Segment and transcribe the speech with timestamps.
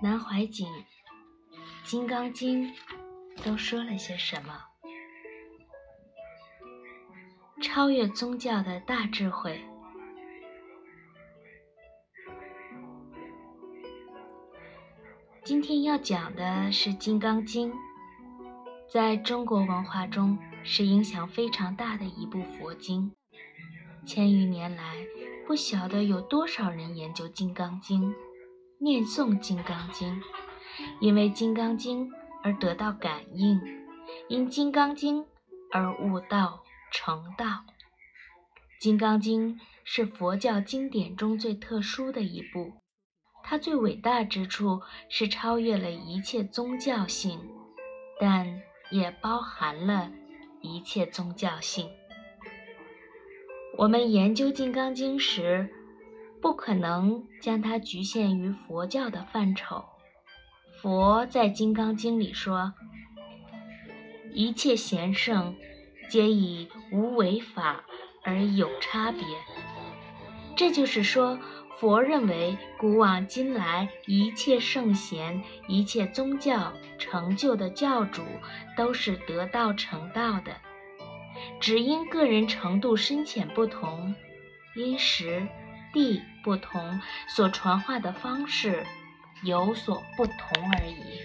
[0.00, 0.68] 南怀瑾、
[1.82, 2.72] 《金刚经》
[3.42, 4.54] 都说了些什么？
[7.60, 9.60] 超越宗教的大智慧。
[15.42, 17.72] 今天要讲的是《金刚经》，
[18.88, 23.10] 在中国文化中是影响非常大的一部佛经。
[24.06, 24.94] 千余年来，
[25.44, 28.14] 不晓得有多少人研究《金刚经》，
[28.80, 30.20] 念诵《金刚经》，
[31.00, 32.08] 因为《金刚经》
[32.44, 33.60] 而得到感应，
[34.28, 35.24] 因《金刚经》
[35.72, 37.46] 而悟道成道。
[38.80, 42.74] 《金刚经》是佛教经典中最特殊的一部。
[43.42, 47.40] 它最伟大之处是超越了一切宗教性，
[48.20, 50.12] 但也包含了
[50.60, 51.90] 一切宗教性。
[53.76, 55.68] 我们研究《金刚经》时，
[56.40, 59.84] 不可能将它局限于佛教的范畴。
[60.80, 62.72] 佛在《金刚经》里说
[64.32, 65.56] ：“一切贤圣，
[66.08, 67.84] 皆以无为法
[68.24, 69.22] 而有差别。”
[70.56, 71.38] 这就是说。
[71.80, 78.24] 佛认为，古往今来一切圣贤、一切宗教成就的教主，
[78.76, 80.56] 都是得道成道的，
[81.60, 84.12] 只因个人程度深浅不同，
[84.74, 85.46] 因时
[85.92, 88.84] 地不同，所传话的方式
[89.42, 90.36] 有所不同
[90.80, 91.20] 而已。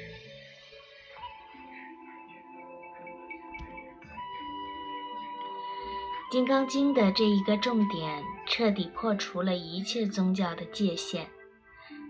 [6.36, 11.27] 《金刚经》的这一个重点，彻底破除了一切宗教的界限。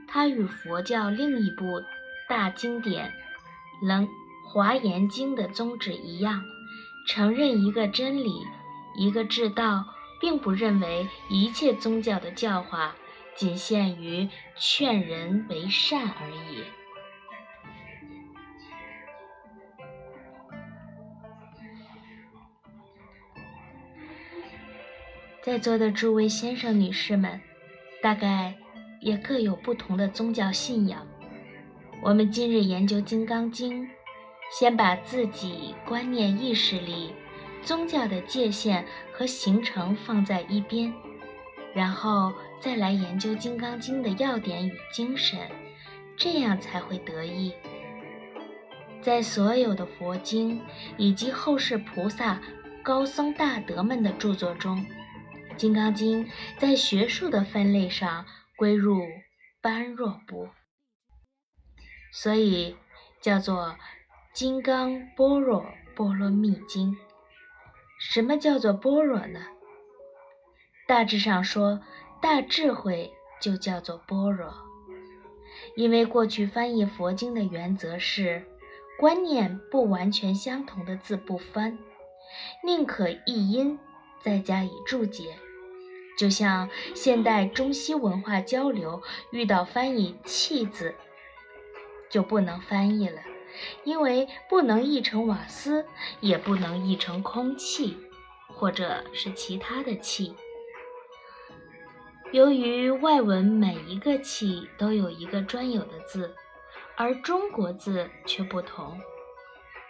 [0.08, 1.66] 它与佛教另一部
[2.30, 3.12] 大经典
[3.86, 4.08] 《楞
[4.48, 6.42] 华严经》的宗旨一样，
[7.06, 8.32] 承认一个真理，
[8.98, 9.84] 一个至道，
[10.24, 12.96] 并不认为一切宗教的教化
[13.36, 16.64] 仅限于劝人为善而已。
[25.42, 27.42] 在座的诸位先生、女士们，
[28.02, 28.56] 大概
[29.02, 31.06] 也各有不同的宗教信仰。
[32.02, 33.84] 我们今日研究《金刚经》，
[34.58, 37.12] 先把自己观念意识里
[37.64, 40.94] 宗教的界限和形成放在一边，
[41.74, 45.40] 然后再来研究《金刚经》的要点与精神，
[46.18, 47.54] 这样才会得意。
[49.02, 50.62] 在所有的佛经
[50.98, 52.42] 以及后世菩萨、
[52.82, 54.86] 高僧大德们的著作中，
[55.56, 56.26] 《金刚经》
[56.58, 58.26] 在学术的分类上
[58.58, 59.02] 归入
[59.62, 60.50] 般若部，
[62.12, 62.76] 所以
[63.22, 63.68] 叫做
[64.34, 66.92] 《金刚般若波罗蜜经》。
[68.12, 69.40] 什么叫做般若呢？
[70.88, 71.82] 大致上说，
[72.22, 74.54] 大智慧就叫做般若。
[75.76, 78.46] 因为过去翻译佛经的原则是，
[79.00, 81.80] 观念不完全相同的字不翻，
[82.64, 83.80] 宁可译音。
[84.22, 85.36] 再加以注解，
[86.18, 90.96] 就像现代中西文化交流遇到翻译“气”字，
[92.10, 93.22] 就不能翻译了，
[93.84, 95.86] 因为不能译成瓦斯，
[96.20, 97.98] 也不能译成空气，
[98.48, 100.36] 或者是其他的气。
[102.32, 106.34] 由于外文每一个气都有一个专有的字，
[106.96, 109.00] 而中国字却不同，“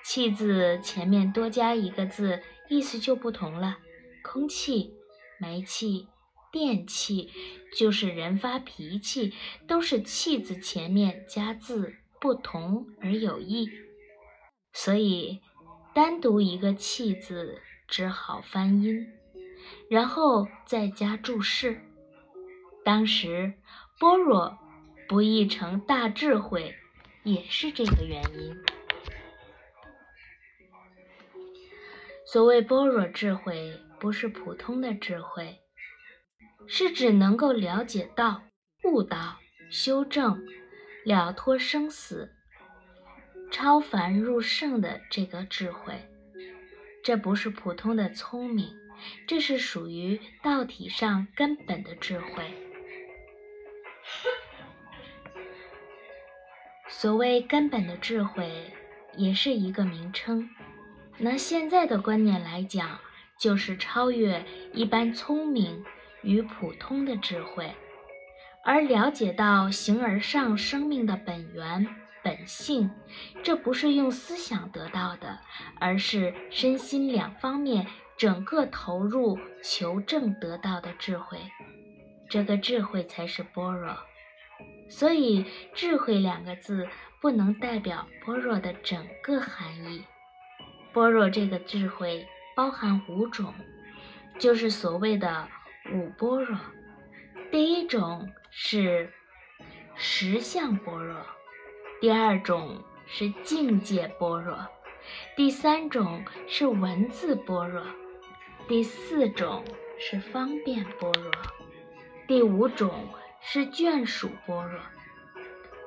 [0.03, 3.77] 气”字前面多加一个字，意思就不同了。
[4.21, 4.93] 空气、
[5.39, 6.07] 煤气、
[6.51, 7.29] 电气，
[7.77, 9.33] 就是人发脾气，
[9.65, 13.69] 都是气字前面加字不同而有异，
[14.71, 15.41] 所以
[15.93, 19.05] 单独一个气字只好翻音，
[19.89, 21.81] 然后再加注释。
[22.85, 23.55] 当时
[23.99, 24.57] 般若
[25.09, 26.73] 不译成大智慧，
[27.23, 28.55] 也是这个原因。
[32.25, 33.81] 所谓般若智慧。
[33.99, 35.61] 不是普通的智慧，
[36.67, 38.43] 是指能够了解到、
[38.83, 39.37] 悟道、
[39.71, 40.43] 修正、
[41.03, 42.33] 了脱生死、
[43.51, 45.93] 超凡入圣的这个智慧。
[47.03, 48.75] 这不是普通的聪明，
[49.27, 52.53] 这是属于道体上根本的智慧。
[56.87, 58.71] 所谓根本的智慧，
[59.15, 60.49] 也是一个名称。
[61.17, 62.99] 拿现在的观念来讲。
[63.35, 65.83] 就是超越一般聪明
[66.21, 67.73] 与普通的智慧，
[68.65, 71.85] 而了解到形而上生命的本源
[72.23, 72.89] 本性，
[73.43, 75.39] 这不是用思想得到的，
[75.79, 77.85] 而是身心两方面
[78.17, 81.37] 整个投入求证得到的智慧。
[82.29, 83.97] 这个智慧才是般若。
[84.89, 85.45] 所以
[85.75, 86.87] “智慧”两个字
[87.19, 90.05] 不能代表般若的整个含义。
[90.93, 92.25] 般若这个智慧
[92.55, 93.53] 包含五种，
[94.39, 95.47] 就是所谓的
[95.91, 96.57] 五般若。
[97.51, 99.11] 第一种是
[99.95, 101.25] 实相般若，
[101.99, 104.55] 第二种是境界般若，
[105.35, 107.83] 第三种是文字般若，
[108.67, 109.65] 第四种
[109.97, 111.31] 是方便般若，
[112.27, 113.09] 第五种
[113.41, 114.79] 是眷属般若。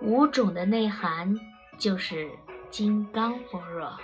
[0.00, 1.38] 五种的内涵
[1.78, 2.28] 就是
[2.68, 3.96] 金刚般若。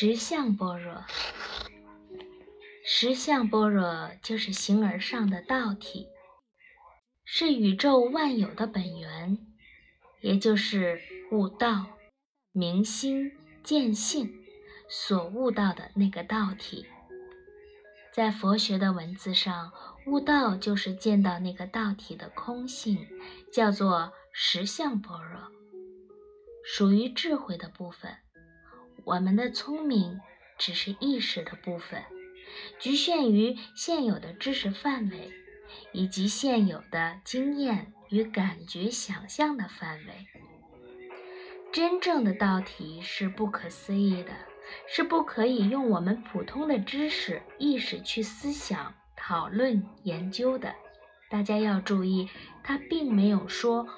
[0.00, 1.04] 实相般若，
[2.86, 6.06] 实相般若就是形而上的道体，
[7.24, 9.38] 是宇宙万有的本源，
[10.20, 11.00] 也就是
[11.32, 11.86] 悟道、
[12.52, 13.32] 明心
[13.64, 14.32] 见性
[14.88, 16.86] 所悟到的那个道体。
[18.14, 19.72] 在佛学的文字上，
[20.06, 23.04] 悟道就是见到那个道体的空性，
[23.52, 25.40] 叫做实相般若，
[26.64, 28.16] 属于智慧的部分。
[29.08, 30.20] 我们的聪明
[30.58, 32.04] 只是意识的部分，
[32.78, 35.32] 局限于现有的知识范围，
[35.92, 40.26] 以及现有的经验与感觉想象的范围。
[41.72, 44.32] 真正的道体是不可思议的，
[44.86, 50.74] 是不可以用我们普通的知识意识去思想、讨论、研究的。
[51.30, 52.28] 大家要注意，
[52.62, 53.88] 他并没有说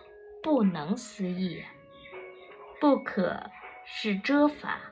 [0.40, 1.64] 不能思议，
[2.80, 3.50] 不可
[3.84, 4.89] 是遮法。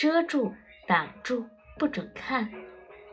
[0.00, 0.54] 遮住、
[0.88, 1.46] 挡住，
[1.78, 2.50] 不准看，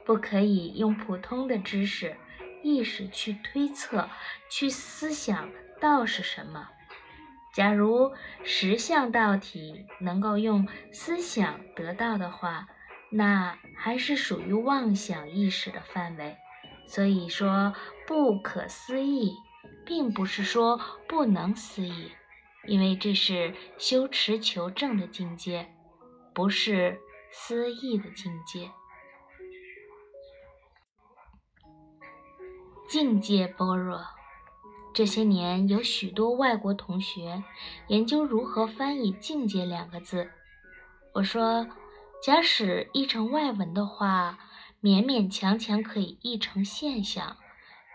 [0.06, 2.16] 不可以用普通的知识、
[2.64, 4.10] 意识去推测、
[4.50, 5.50] 去思想
[5.82, 6.70] 道是什么。
[7.54, 8.14] 假如
[8.46, 12.70] 实相道体能够用思想得到的话，
[13.10, 16.38] 那还是属于妄想意识的范围。
[16.86, 17.76] 所以说
[18.08, 19.34] 不可思议，
[19.86, 22.14] 并不是说不能思议，
[22.66, 25.74] 因为这是修持求证的境界。
[26.38, 27.02] 不是
[27.32, 28.70] 思意的境界，
[32.88, 34.06] 境界般若。
[34.94, 37.44] 这些年有许多外国同学
[37.88, 40.30] 研究如何翻译“境界”两个字。
[41.16, 41.68] 我说，
[42.22, 44.38] 假使译成外文的话，
[44.80, 47.38] 勉勉强强可以译成现象，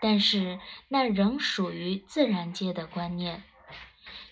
[0.01, 0.59] 但是
[0.89, 3.41] 那仍属于自然界的观念。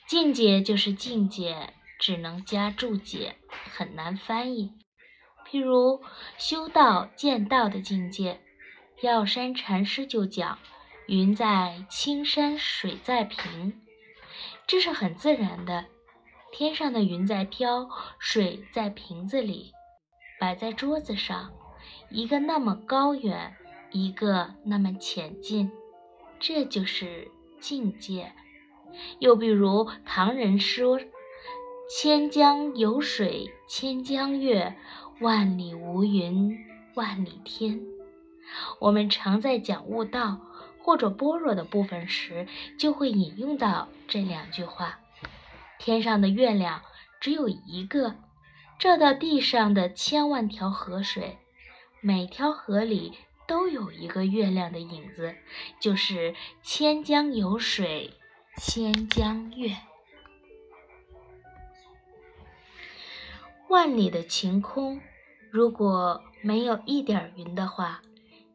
[0.06, 1.76] 境界就是境界。
[2.02, 4.74] 只能加注解，很难翻译。
[5.48, 6.02] 譬如
[6.36, 8.42] 修道见道的境界，
[9.02, 10.58] 药山禅师就讲
[11.06, 13.80] ：“云在青山水在平”，
[14.66, 15.86] 这是很自然的。
[16.52, 17.88] 天上的云在飘，
[18.18, 19.72] 水在瓶子里，
[20.40, 21.54] 摆在桌子上，
[22.10, 23.56] 一个那么高远，
[23.92, 25.72] 一个那么浅近，
[26.40, 28.34] 这就是境界。
[29.20, 31.00] 又比如唐人说。
[31.94, 34.78] 千江有水千江月，
[35.20, 36.58] 万里无云
[36.94, 37.82] 万里天。
[38.80, 40.40] 我们常在讲悟道
[40.80, 42.48] 或者般若的部分时，
[42.80, 45.02] 就会引用到这两句话。
[45.80, 46.82] 天上的月亮
[47.20, 48.16] 只有一个，
[48.80, 51.40] 照到地上的千万条河水，
[52.00, 55.36] 每条河里都有一个月亮的影子，
[55.82, 58.14] 就是千江有水
[58.56, 59.76] 千江月。
[63.72, 65.00] 万里的晴空，
[65.50, 68.02] 如果没有一点云的话，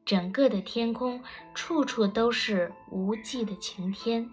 [0.05, 4.29] 整个的天空处处都是无际的晴天。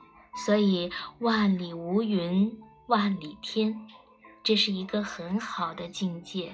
[0.45, 3.87] 所以万里无云，万里天，
[4.43, 6.53] 这是一个很好的境界。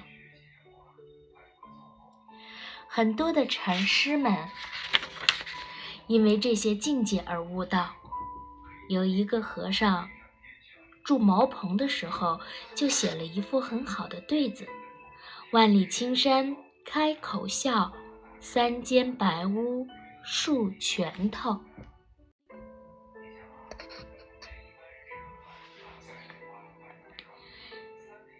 [2.86, 4.48] 很多的禅师们
[6.06, 7.96] 因为这些境界而悟道。
[8.88, 10.08] 有一个和尚。
[11.04, 12.40] 住茅棚的时候，
[12.74, 14.66] 就写了一副很好的对子
[15.52, 17.92] ：“万里青山开口笑，
[18.38, 19.86] 三间白屋
[20.22, 21.60] 竖拳头。”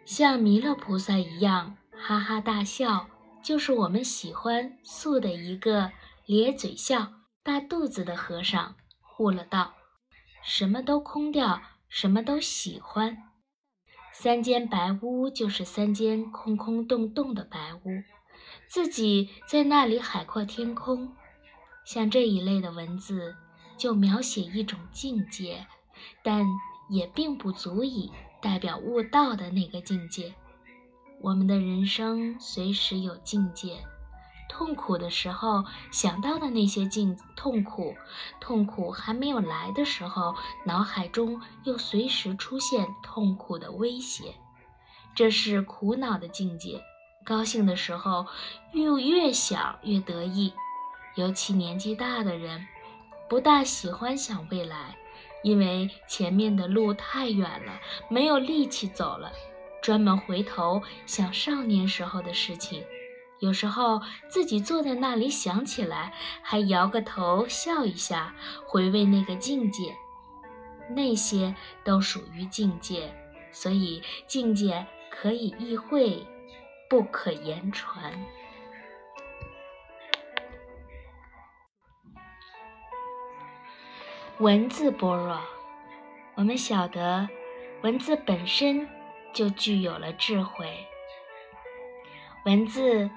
[0.05, 3.09] 像弥勒菩萨一样哈哈大笑，
[3.43, 5.93] 就是我们喜欢素的一个
[6.27, 7.13] 咧嘴笑、
[7.43, 8.75] 大肚子的和尚
[9.19, 9.75] 悟了道，
[10.43, 11.63] 什么都空掉。
[11.91, 13.19] 什么都喜欢，
[14.15, 18.03] 三间白屋就是三间空空洞洞的白屋，
[18.69, 21.13] 自己在那里海阔天空。
[21.85, 23.35] 像这一类的文字，
[23.77, 25.67] 就描写一种境界，
[26.23, 26.47] 但
[26.89, 30.33] 也并不足以代表悟道的那个境界。
[31.21, 33.85] 我们的人生随时有境界。
[34.51, 37.95] 痛苦的时候想到的那些境痛苦，
[38.41, 40.35] 痛苦还没有来的时候，
[40.67, 44.35] 脑海中又随时出现痛苦的威胁，
[45.15, 46.83] 这是苦恼的境界。
[47.25, 48.27] 高兴的时候
[48.73, 50.53] 又越想越得意，
[51.15, 52.67] 尤其年纪大的人，
[53.29, 54.97] 不大喜欢想未来，
[55.45, 59.31] 因为前面的路太远了，没有力气走了，
[59.81, 62.85] 专门回头想少年时候的事情。
[63.41, 68.35] 有时候自己坐在那里想起来，还摇个头笑一下，
[68.67, 69.97] 回味那个境界。
[70.91, 73.15] 那些都属于境界，
[73.51, 76.27] 所以境界可以意会，
[76.89, 78.13] 不可言传。
[84.39, 85.41] 文字般若，
[86.35, 87.29] 我们晓得，
[87.83, 88.87] 文字本身
[89.33, 90.87] 就具有了智慧。
[92.45, 93.09] 文字。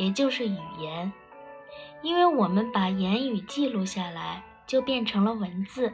[0.00, 1.12] 也就是语言，
[2.00, 5.92] 因为我们把言语记录下来，就变成了文字。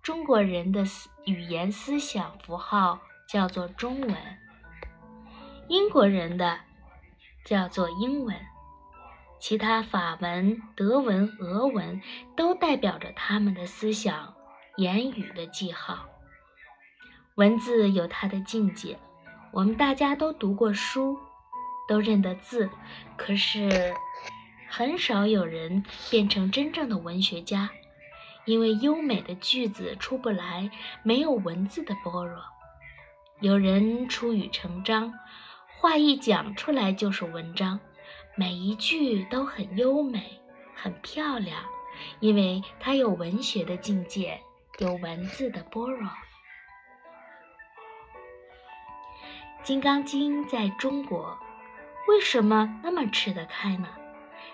[0.00, 4.16] 中国人的思语言思想符号叫做中文，
[5.66, 6.60] 英国人的
[7.44, 8.36] 叫做英文，
[9.40, 12.00] 其他法文、德文、俄文
[12.36, 14.34] 都代表着他们的思想
[14.76, 16.06] 言语的记号。
[17.34, 19.00] 文字有它的境界，
[19.50, 21.18] 我们大家都读过书。
[21.90, 22.70] 都认得字，
[23.16, 23.92] 可是
[24.68, 27.68] 很少有人变成真正的文学家，
[28.44, 30.70] 因为优美的句子出不来，
[31.02, 32.44] 没有文字的般若。
[33.40, 35.12] 有人出语成章，
[35.80, 37.80] 话一讲出来就是文章，
[38.36, 40.40] 每一句都很优美、
[40.76, 41.64] 很漂亮，
[42.20, 44.40] 因为它有文学的境界，
[44.78, 46.08] 有文字的般若。
[49.64, 51.36] 《金刚经》在中国。
[52.08, 53.88] 为什么那么吃得开呢？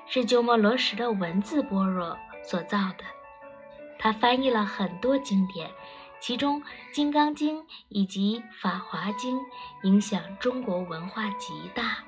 [0.06, 3.04] 是鸠摩罗什的文字般若所造的。
[3.98, 5.70] 他翻译了很多经典，
[6.20, 6.62] 其中
[6.92, 9.38] 《金刚经》以及《法华经》
[9.82, 11.98] 影响中国文化极大。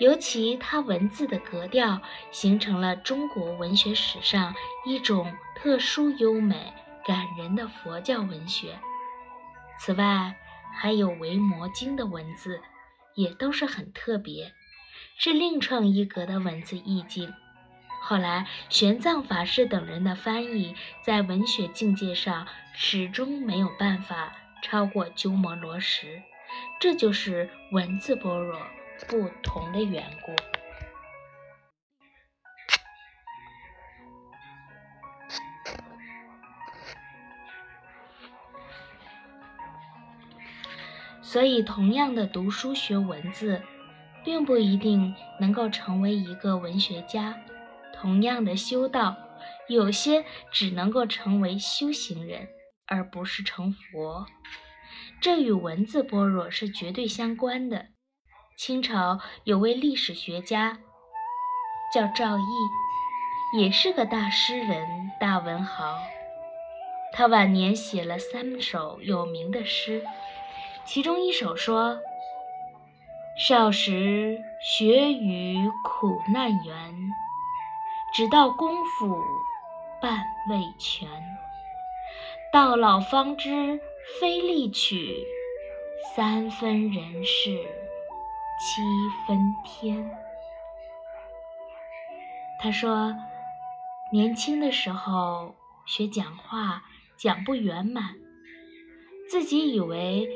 [0.00, 2.00] 尤其他文字的格调，
[2.30, 6.72] 形成了中国文学史上一种特殊优美、
[7.06, 8.78] 感人的佛教文学。
[9.78, 10.36] 此外，
[10.74, 12.60] 还有《维摩经》的文字。
[13.14, 14.52] 也都是很特别，
[15.16, 17.32] 是另创一格的文字意境。
[18.02, 26.22] 后来玄奘法师等人的翻译，在文学境界上始终没有办法超过鸠摩罗什，
[26.78, 28.60] 这就是文字般若
[29.08, 30.34] 不同的缘故。
[41.34, 43.60] 所以，同样的读书学文字，
[44.24, 47.34] 并不一定能够成为一个文学家；
[47.92, 49.16] 同样的修道，
[49.68, 52.46] 有些只能够成为修行人，
[52.86, 54.26] 而不是成佛。
[55.20, 57.86] 这与文字般若是绝对相关的。
[58.56, 60.78] 清朝有位历史学家
[61.92, 65.98] 叫赵翼，也是个大诗人、大文豪。
[67.12, 70.04] 他晚年写了三首有名的诗。
[70.86, 71.98] 其中一首说
[73.36, 77.10] ：“少时学语苦难园，
[78.12, 79.18] 只道功夫
[80.00, 81.08] 半未全。
[82.52, 83.80] 到老方知
[84.20, 85.26] 非力取，
[86.14, 87.66] 三分人事
[88.60, 88.82] 七
[89.26, 90.10] 分天。”
[92.60, 93.16] 他说
[94.12, 96.84] ：“年轻的时候学讲话
[97.16, 98.14] 讲不圆满，
[99.30, 100.28] 自己以为。”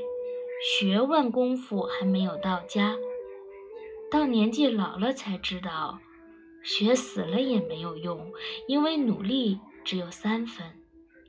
[0.60, 2.96] 学问功夫还没有到家，
[4.10, 6.00] 到年纪老了才知道，
[6.64, 8.32] 学死了也没有用，
[8.66, 10.82] 因为努力只有三分，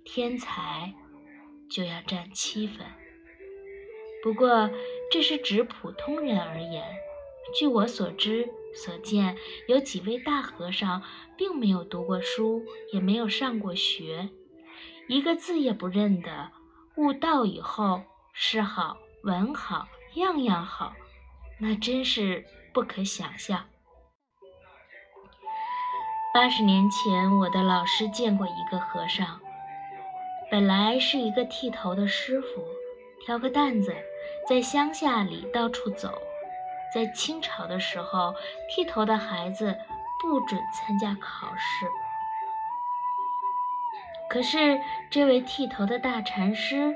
[0.03, 0.95] 天才
[1.69, 2.87] 就要占七分。
[4.23, 4.71] 不过
[5.11, 6.83] 这是指普通人而言，
[7.53, 11.03] 据我所知所见，有几位大和尚
[11.37, 14.29] 并没有读过书，也没有上过学，
[15.07, 16.49] 一个字也不认得，
[16.95, 18.01] 悟道以后
[18.33, 18.97] 是好。
[19.23, 20.93] 文好，样样好，
[21.57, 23.65] 那真是不可想象。
[26.33, 29.41] 八十年前，我的老师见过一个和尚，
[30.49, 32.65] 本来是一个剃头的师傅，
[33.25, 33.93] 挑个担子，
[34.47, 36.21] 在乡下里到处走。
[36.93, 38.33] 在清朝的时候，
[38.69, 39.77] 剃头的孩子
[40.21, 41.85] 不准参加考试。
[44.29, 46.95] 可是这位剃头的大禅师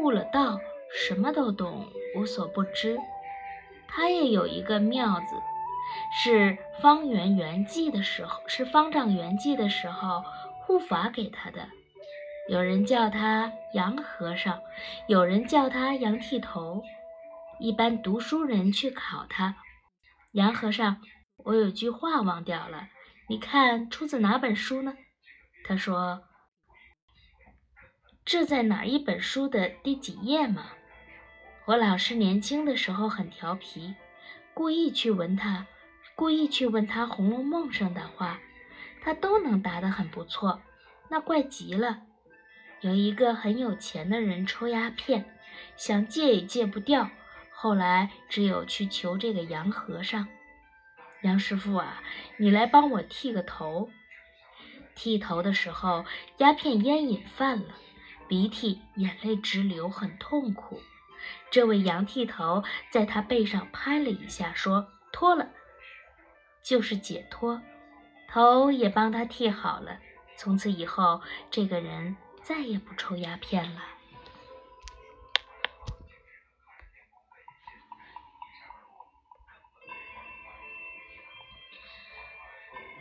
[0.00, 0.60] 悟了道。
[0.94, 2.98] 什么都懂，无所不知。
[3.88, 5.36] 他也有一个妙字，
[6.22, 10.22] 是方圆圆寂的时候，是方丈圆寂的时候
[10.60, 11.68] 护法给他的。
[12.48, 14.60] 有人叫他杨和尚，
[15.06, 16.82] 有人叫他杨剃头。
[17.60, 19.56] 一般读书人去考他，
[20.32, 21.00] 杨和尚，
[21.36, 22.88] 我有句话忘掉了，
[23.28, 24.94] 你看出自哪本书呢？
[25.64, 26.24] 他说
[28.24, 30.72] ：“这在哪一本书的第几页吗？”
[31.64, 33.94] 我老师年轻的时候很调皮，
[34.52, 35.64] 故意去问他，
[36.16, 38.40] 故意去问他《红楼梦》上的话，
[39.00, 40.60] 他都能答得很不错，
[41.08, 42.02] 那怪极了。
[42.80, 45.24] 有一个很有钱的人抽鸦片，
[45.76, 47.08] 想戒也戒不掉，
[47.52, 50.26] 后来只有去求这个杨和尚。
[51.20, 52.02] 杨师傅啊，
[52.38, 53.88] 你来帮我剃个头。
[54.96, 56.04] 剃头的时候，
[56.38, 57.76] 鸦片烟瘾犯了，
[58.26, 60.82] 鼻涕眼泪直流，很痛苦。
[61.52, 65.50] 这位羊剃头在他背上拍了一下，说：“脱了，
[66.64, 67.62] 就是解脱。”
[68.26, 70.00] 头也帮他剃好了。
[70.34, 72.16] 从此以后，这个人。
[72.42, 73.80] 再也不抽鸦片了。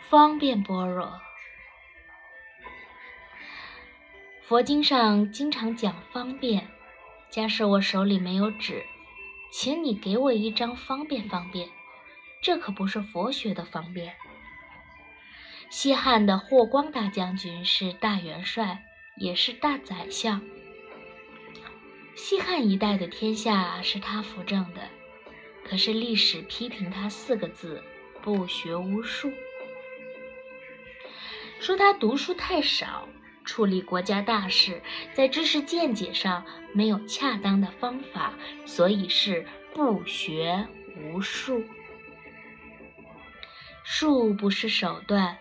[0.07, 1.19] 方便般若，
[4.43, 6.67] 佛经上经常讲方便。
[7.31, 8.85] 假使我手里没有纸，
[9.51, 11.67] 请你给我一张方便方便。
[12.43, 14.13] 这可不是佛学的方便。
[15.69, 18.83] 西汉的霍光大将军是大元帅。
[19.17, 20.41] 也是大宰相，
[22.15, 24.87] 西汉一代的天下是他扶正的，
[25.65, 27.83] 可是历史批评他四个字：
[28.21, 29.31] 不学无术。
[31.59, 33.07] 说他读书太少，
[33.43, 34.81] 处理国家大事
[35.13, 38.33] 在知识见解上没有恰当的方法，
[38.65, 41.63] 所以是不学无术。
[43.83, 45.37] 术不是手段。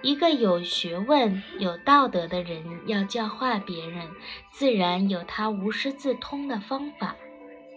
[0.00, 4.08] 一个有学问、有道德的人要教化别人，
[4.52, 7.16] 自然有他无师自通的方法；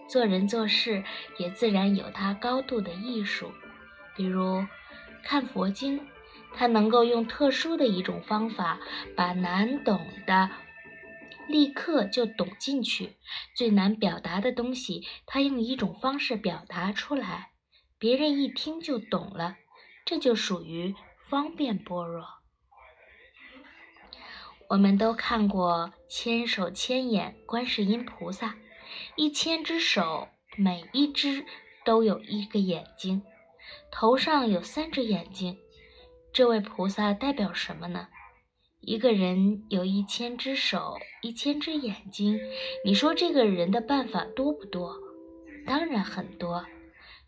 [0.08, 1.02] 做人做事
[1.36, 3.52] 也自然有他高度的艺术。
[4.14, 4.64] 比如
[5.24, 6.00] 看佛经，
[6.54, 8.80] 他能够用特殊的一种方法，
[9.16, 10.50] 把难懂的
[11.48, 13.14] 立刻就懂进去；
[13.56, 17.50] 最难表达的东西，他用一种方式表达出来，
[17.98, 19.56] 别人一听就懂了。
[20.04, 20.94] 这就属于。
[21.28, 22.26] 方便般若，
[24.68, 28.56] 我们都看过千手千眼观世音菩萨，
[29.16, 31.46] 一千只手，每一只
[31.86, 33.22] 都有一个眼睛，
[33.90, 35.56] 头上有三只眼睛。
[36.32, 38.08] 这位菩萨代表什么呢？
[38.80, 42.40] 一个人有一千只手，一千只眼睛，
[42.84, 44.96] 你说这个人的办法多不多？
[45.66, 46.66] 当然很多，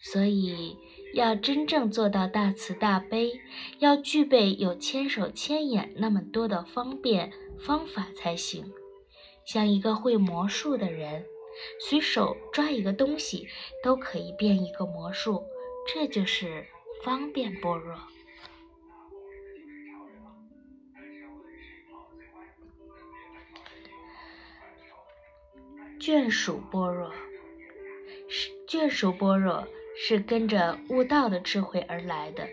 [0.00, 0.76] 所以。
[1.14, 3.40] 要真正做到大慈大悲，
[3.78, 7.32] 要具备有千手千眼那么多的方便
[7.64, 8.72] 方法才行。
[9.46, 11.24] 像一个会魔术的人，
[11.88, 13.46] 随手抓一个东西
[13.80, 15.44] 都可以变一个魔术，
[15.86, 16.66] 这就是
[17.04, 17.96] 方便般若。
[26.04, 27.10] 眷属般若，
[28.28, 29.66] 是眷属般若。
[29.96, 32.48] 是跟着悟道的智慧而来的。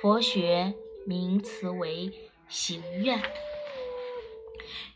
[0.00, 0.72] 佛学
[1.04, 2.10] 名词为
[2.48, 3.20] 行愿，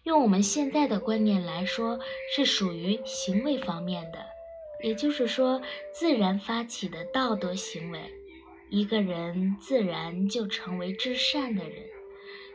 [0.04, 2.00] 用我们现在的观念来说，
[2.34, 4.24] 是属于行为方面的，
[4.82, 5.60] 也就是说，
[5.92, 8.00] 自然发起的道德行为，
[8.70, 11.84] 一个人自然就成为至善的人。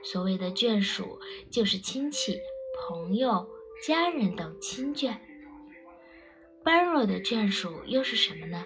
[0.04, 1.19] 所谓的眷属，
[1.51, 2.39] 就是亲戚、
[2.80, 3.47] 朋友、
[3.81, 5.15] 家人等亲眷。
[6.63, 8.63] 般若的眷属又是什么呢？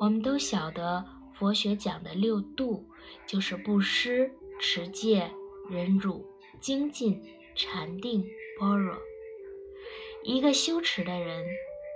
[0.00, 2.84] 我们都晓得，佛学讲的六度
[3.24, 5.30] 就是布施、持戒、
[5.70, 6.26] 忍辱、
[6.60, 7.22] 精进、
[7.54, 8.26] 禅定、
[8.58, 8.98] 般若。
[10.24, 11.46] 一个修持的人，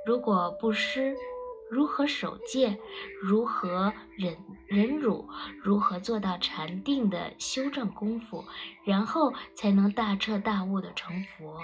[0.07, 1.17] 如果布施，
[1.69, 2.79] 如何守戒，
[3.21, 4.37] 如何忍
[4.69, 5.29] 忍辱，
[5.61, 8.45] 如何做到禅定的修正功夫，
[8.85, 11.59] 然后才能大彻大悟的成佛。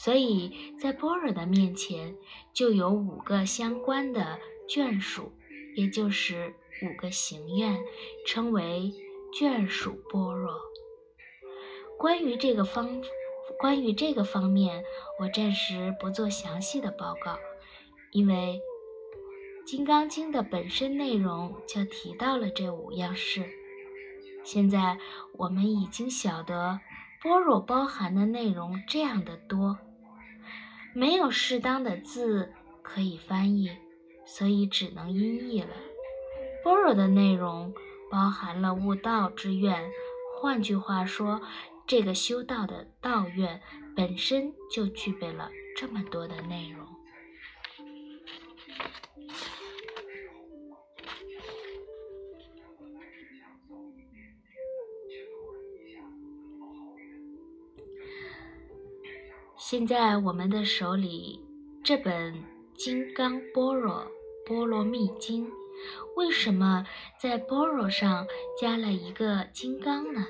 [0.00, 2.14] 所以在般若的面前，
[2.54, 5.32] 就有五个相关的眷属，
[5.74, 7.80] 也就是五个行愿，
[8.24, 8.94] 称为
[9.36, 10.54] 眷属般若。
[11.98, 13.02] 关于这个方，
[13.58, 14.84] 关于这个方面，
[15.18, 17.36] 我暂时不做详细的报告，
[18.12, 18.62] 因为
[19.68, 23.50] 《金刚经》的本身内容就提到了这五样事。
[24.44, 24.96] 现在
[25.32, 26.78] 我们已经晓得
[27.20, 29.76] 般若包含的内容这样的多。
[30.98, 33.70] 没有适当的字可以翻译，
[34.26, 35.68] 所以只能音译了。
[36.64, 37.72] 般若的内容
[38.10, 39.88] 包含了悟道之愿，
[40.40, 41.40] 换句话说，
[41.86, 43.60] 这个修道的道愿
[43.94, 46.84] 本身就具备了这么多的内容。
[59.70, 61.38] 现在我们的手里
[61.84, 62.32] 这本
[62.74, 64.10] 《金刚般若
[64.46, 65.46] 波罗蜜经》，
[66.16, 66.86] 为什么
[67.20, 68.26] 在般若上
[68.58, 70.24] 加了一个金刚呢？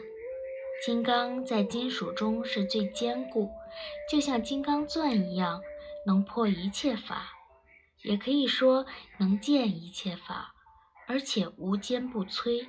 [0.84, 3.48] 金刚在金属中是最坚固，
[4.10, 5.60] 就像金刚钻一样，
[6.04, 7.28] 能破一切法，
[8.02, 8.86] 也可以说
[9.20, 10.52] 能见一切法，
[11.06, 12.66] 而且无坚不摧，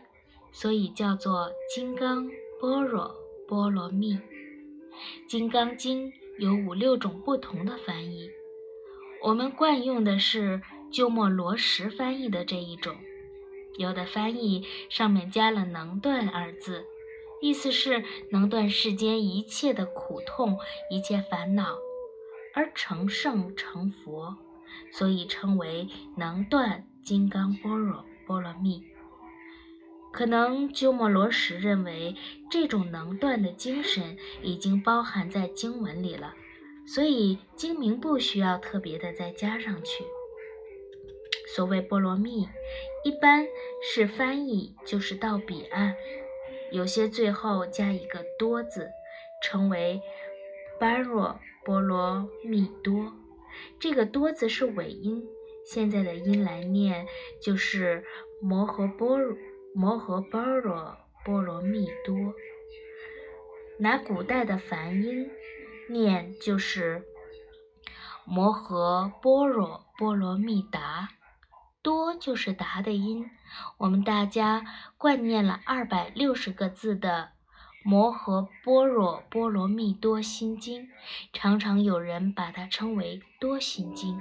[0.51, 2.29] 所以叫做金刚
[2.61, 3.15] 般若
[3.47, 4.13] 波罗蜜，
[5.27, 6.11] 《金刚经》。
[6.39, 8.31] 有五六种不同的翻译，
[9.21, 12.95] 我们惯用的是鸠摩罗什翻译的这一种。
[13.77, 16.85] 有的翻译上面加了“能断”二字，
[17.41, 20.57] 意思是能断世间一切的苦痛、
[20.89, 21.77] 一切烦恼，
[22.53, 24.37] 而成圣成佛，
[24.93, 28.88] 所以称为能断金刚般若波罗蜜。
[30.11, 32.15] 可能鸠摩罗什认为
[32.49, 36.33] 这种能断的精神已经包含在经文里了，
[36.87, 40.03] 所以经名不需要特别的再加上去。
[41.55, 42.47] 所谓波罗蜜，
[43.03, 43.45] 一般
[43.81, 45.95] 是翻译就是到彼岸，
[46.71, 48.89] 有些最后加一个多字，
[49.43, 50.01] 称为
[50.79, 53.13] 般若波罗蜜多。
[53.79, 55.23] 这个多字是尾音，
[55.65, 57.07] 现在的音来念
[57.41, 58.03] 就是
[58.41, 59.37] 摩诃般若。
[59.75, 62.33] 摩诃般若波罗蜜多，
[63.79, 65.29] 拿古代的梵音
[65.89, 67.05] 念就是
[68.25, 71.09] 摩诃般若波罗蜜达，
[71.81, 73.29] 多就是达的音。
[73.77, 74.65] 我们大家
[74.97, 77.29] 惯念了二百六十个字的
[77.83, 80.89] 摩诃般若波罗蜜多心经，
[81.31, 84.19] 常常有人把它称为多心经，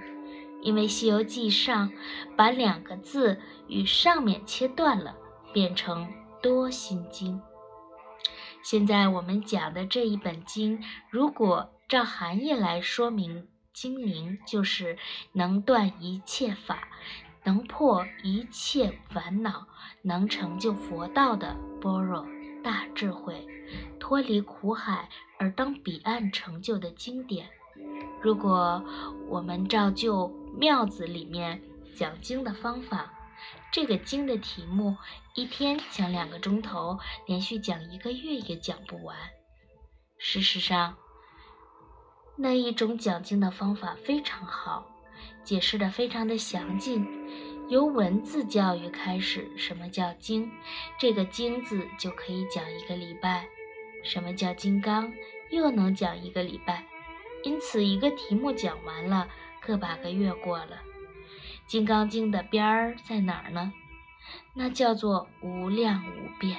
[0.63, 1.91] 因为《西游记》上
[2.37, 5.17] 把两个字与上面切断了。
[5.53, 6.09] 变成
[6.43, 7.41] 多心经。
[8.63, 14.99] 现在我们讲的这一本经，如果照含义来说明，经名就是
[15.33, 16.89] 能断一切法，
[17.45, 19.67] 能破一切烦恼，
[20.03, 22.27] 能成就佛道的般若
[22.63, 23.47] 大智慧，
[23.99, 25.09] 脱离苦海
[25.39, 27.49] 而当彼岸成就的经典。
[28.21, 28.85] 如果
[29.29, 31.63] 我们照旧庙子里面
[31.95, 33.15] 讲经的方法，
[33.71, 34.97] 这个经的题目，
[35.35, 39.17] 一天讲两个钟头，连续讲一个月也讲不完。
[40.17, 40.97] 事实上，
[42.37, 44.91] 那一种讲经的方法非常好，
[45.45, 47.07] 解释的非常的详尽。
[47.69, 50.51] 由文字教育开始，什么叫经？
[50.99, 53.47] 这个经字就可以讲一个礼拜。
[54.03, 55.13] 什么叫金刚？
[55.51, 56.87] 又能讲一个礼拜。
[57.45, 59.29] 因此，一个题目讲完了，
[59.61, 60.83] 个把个月过了。
[61.69, 63.75] 《金刚经》的边儿在哪儿呢？
[64.55, 66.57] 那叫做无量无边。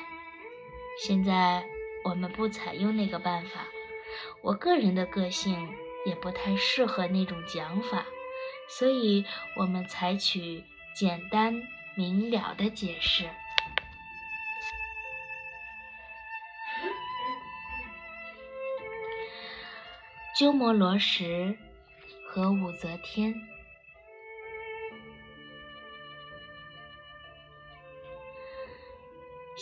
[1.03, 1.65] 现在
[2.05, 3.65] 我们不采用那个办法，
[4.43, 5.73] 我个人的个性
[6.05, 8.05] 也不太适合那种讲法，
[8.69, 9.25] 所以
[9.57, 11.59] 我们采取简单
[11.95, 13.27] 明了的解释。
[20.37, 21.57] 鸠摩罗什
[22.27, 23.33] 和武则天。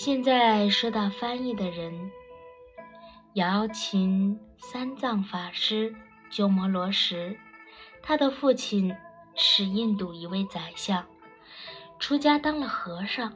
[0.07, 2.09] 现在说到翻译的人，
[3.33, 5.93] 瑶琴三藏法师
[6.29, 7.37] 鸠摩罗什，
[8.01, 8.95] 他的父亲
[9.35, 11.05] 是印度一位宰相，
[11.99, 13.33] 出家当了和尚。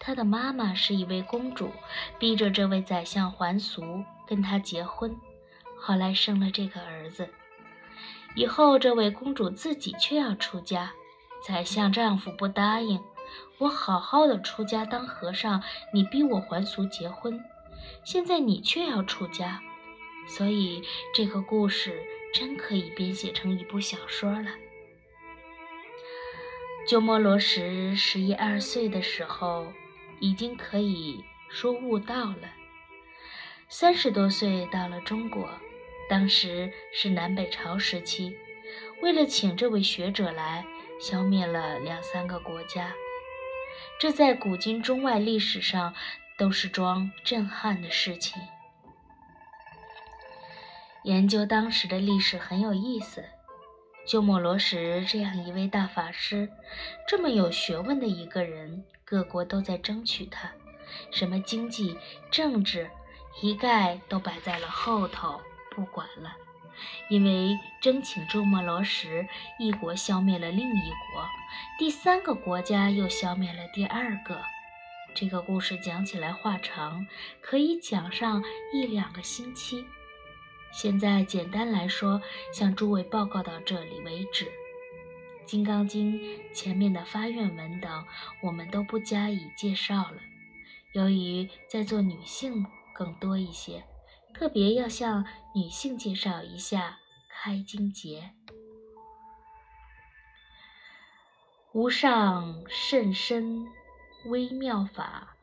[0.00, 1.70] 他的妈妈是一位公主，
[2.18, 5.16] 逼着这位宰相还俗，跟他结婚，
[5.78, 7.30] 后来生了这个儿子。
[8.34, 10.92] 以后这位公主自己却要出家，
[11.42, 13.02] 宰相丈夫不答应。
[13.58, 17.44] 我好好的出家当和尚，你逼我还俗结婚，
[18.04, 19.60] 现在你却要出家，
[20.26, 20.82] 所以
[21.14, 22.02] 这个故事
[22.34, 24.50] 真可以编写成一部小说了。
[26.86, 29.72] 鸠摩罗什十一二岁的时候，
[30.18, 32.50] 已经可以说悟道了。
[33.68, 35.48] 三十多岁到了中国，
[36.10, 38.36] 当时是南北朝时期，
[39.00, 40.66] 为了请这位学者来，
[41.00, 42.92] 消灭了两三个国家。
[44.02, 45.94] 这在古今中外历史上
[46.36, 48.42] 都是桩震撼的事情。
[51.04, 53.24] 研究当时的历史很有意思。
[54.04, 56.50] 鸠摩罗什这样一位大法师，
[57.06, 60.50] 这么有学问的一个人，各国都在争取他，
[61.12, 61.96] 什么经济、
[62.28, 62.90] 政治，
[63.40, 66.36] 一概都摆在了后头，不管了。
[67.08, 69.26] 因为争请鸠摩罗时，
[69.58, 71.26] 一国消灭了另一国，
[71.78, 74.42] 第三个国家又消灭了第二个。
[75.14, 77.06] 这个故事讲起来话长，
[77.40, 79.84] 可以讲上一两个星期。
[80.72, 84.46] 现在简单来说，向诸位报告到这里为止。
[85.44, 86.18] 《金刚经》
[86.54, 88.06] 前面的发愿文等，
[88.40, 90.16] 我们都不加以介绍了。
[90.92, 93.84] 由于在座女性更多一些，
[94.34, 98.32] 特别要向女性介绍一下开经节。
[101.72, 103.66] 无上甚深
[104.26, 105.36] 微妙法，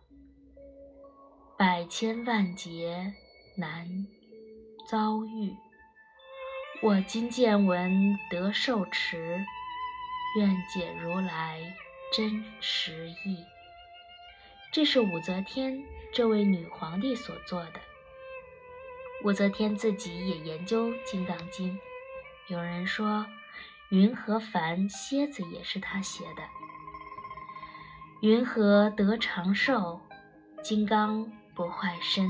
[1.58, 3.13] 百千万劫
[3.58, 4.08] 难。
[4.88, 5.56] 遭遇，
[6.82, 9.45] 我今见闻得受持，
[10.36, 11.75] 愿解如来
[12.12, 13.45] 真实义。
[14.71, 17.88] 这是武则天这位女皇帝所做的。
[19.23, 21.73] 武则天自己也研究《金刚经》，
[22.47, 23.25] 有人说
[23.89, 26.41] 云何凡蝎子也是他写的。
[28.21, 29.99] 云何得长寿？
[30.63, 32.27] 金刚不坏身，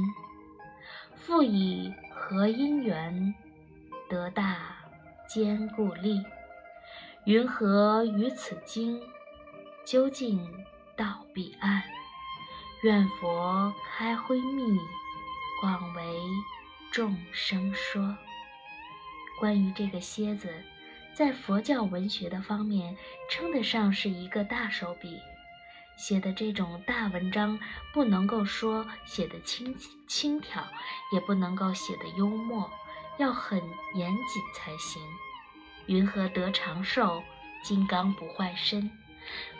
[1.15, 1.93] 复以。
[2.21, 3.34] 何因缘
[4.08, 4.78] 得大
[5.28, 6.23] 坚固力？
[7.25, 9.02] 云何于此经
[9.84, 10.47] 究竟
[10.95, 11.82] 到彼岸？
[12.84, 14.80] 愿佛开慧密，
[15.60, 16.21] 广为
[16.91, 18.17] 众生说。
[19.39, 20.63] 关于这个蝎子，
[21.13, 22.97] 在佛教文学的方面，
[23.30, 25.19] 称得上是一个大手笔。
[25.95, 27.60] 写的这种大文章，
[27.93, 29.75] 不能够说写的轻
[30.08, 30.67] 轻佻，
[31.13, 32.71] 也不能够写的幽默，
[33.17, 33.62] 要很
[33.95, 35.02] 严谨才行。
[35.88, 37.21] 云何得长寿？
[37.62, 38.89] 金刚不坏身，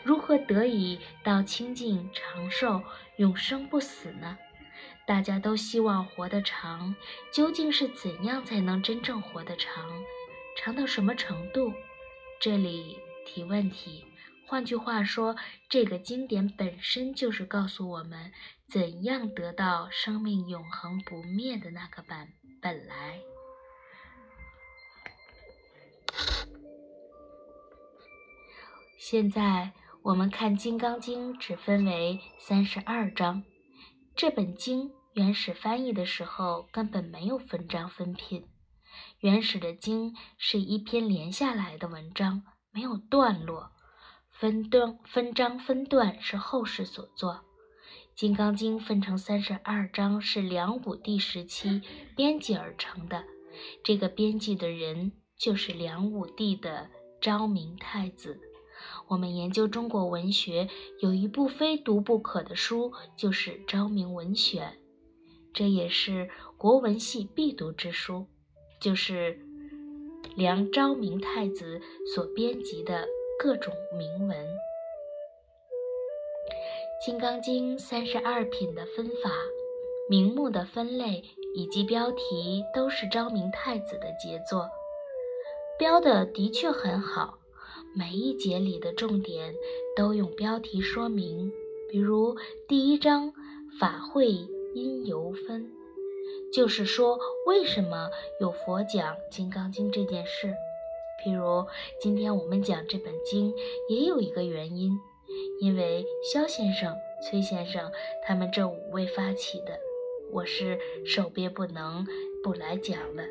[0.02, 2.82] 如何得以到清净长寿、
[3.16, 4.38] 永生不死呢？
[5.10, 6.94] 大家都希望活得长，
[7.32, 9.90] 究竟是怎样才能真正活得长？
[10.56, 11.74] 长到什么程度？
[12.40, 12.96] 这里
[13.26, 14.06] 提问题。
[14.46, 15.34] 换句话说，
[15.68, 18.30] 这个经典本身就是告诉我们
[18.68, 22.28] 怎样得到生命永恒不灭的那个本
[22.62, 23.20] 本来。
[28.96, 33.42] 现在我们看《金刚经》，只分为三十二章。
[34.14, 38.46] 这本经原始翻译的时候根本没有分章分品，
[39.18, 43.72] 原始的经是一篇连下来的文章，没有段落。
[44.30, 47.32] 分段、分章、分段是后世所作，
[48.14, 51.82] 《金刚经》分成三十二章，是梁武帝时期
[52.14, 53.24] 编辑而成的。
[53.82, 56.88] 这个编辑的人就是梁武帝的
[57.20, 58.40] 昭明太子。
[59.08, 60.70] 我们研究中国文学，
[61.00, 64.72] 有一部非读不可的书，就是《昭明文选》，
[65.52, 68.26] 这也是国文系必读之书，
[68.80, 69.38] 就是
[70.36, 71.80] 梁昭明太子
[72.14, 73.06] 所编辑的。
[73.42, 74.36] 各种铭文，
[77.02, 79.30] 《金刚经》三十二品的分法、
[80.10, 84.68] 名目的分类以及标题，都是昭明太子的杰作，
[85.78, 87.38] 标的的确很好。
[87.96, 89.54] 每一节里的重点
[89.96, 91.50] 都用标题说明，
[91.90, 92.36] 比如
[92.68, 93.32] 第一章
[93.80, 95.70] “法会因由分”，
[96.52, 100.54] 就是说为什么有佛讲《金刚经》这件事。
[101.22, 101.66] 譬如
[102.00, 103.54] 今天我们讲这本经，
[103.88, 104.92] 也有一个原因，
[105.60, 107.92] 因为肖先生、崔先生
[108.24, 109.78] 他们这五位发起的，
[110.32, 112.06] 我是受憋不能
[112.42, 113.22] 不来讲了。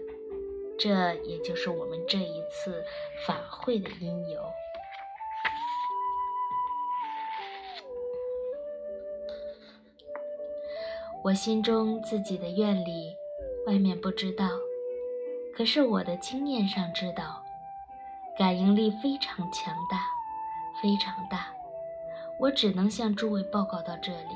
[0.78, 2.86] 这也就是我们这一次
[3.25, 4.39] 法会的因由。
[11.21, 13.13] 我心中自己的愿力，
[13.67, 14.47] 外面不知道，
[15.53, 17.43] 可是我的经验上知道。
[18.38, 19.99] 感应力非常强大，
[20.82, 21.47] 非常大，
[22.39, 24.36] 我只能向诸位报告到这里。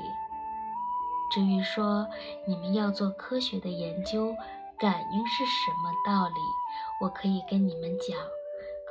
[1.32, 2.06] 至于说
[2.46, 4.36] 你们要做科学的研究，
[4.78, 6.34] 感应是什么道理，
[7.00, 8.14] 我可以跟你们讲，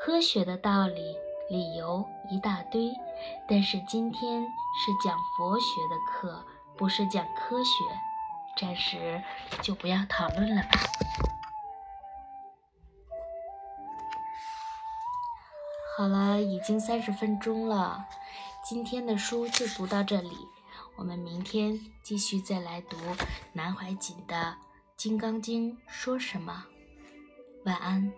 [0.03, 1.15] 科学的道理、
[1.47, 2.91] 理由一大堆。
[3.47, 6.43] 但是今天是讲佛学的课，
[6.77, 7.83] 不是讲科学，
[8.57, 9.21] 暂时
[9.62, 10.69] 就不要讨论了吧。
[15.97, 18.05] 好了，已经三十分钟了，
[18.63, 20.36] 今天的书就读到这里，
[20.95, 22.97] 我们明天继续再来读
[23.53, 24.36] 南怀瑾的
[24.97, 26.65] 《金刚经》说什么？
[27.65, 28.12] 晚安。